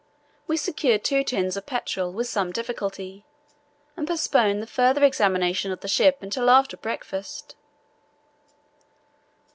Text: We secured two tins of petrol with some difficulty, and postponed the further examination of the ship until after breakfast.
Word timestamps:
We 0.47 0.57
secured 0.57 1.03
two 1.03 1.23
tins 1.23 1.55
of 1.55 1.67
petrol 1.67 2.11
with 2.11 2.25
some 2.25 2.51
difficulty, 2.51 3.23
and 3.95 4.07
postponed 4.07 4.59
the 4.59 4.65
further 4.65 5.03
examination 5.03 5.71
of 5.71 5.81
the 5.81 5.87
ship 5.87 6.23
until 6.23 6.49
after 6.49 6.75
breakfast. 6.75 7.53